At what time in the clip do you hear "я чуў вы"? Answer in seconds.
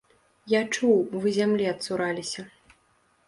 0.51-1.33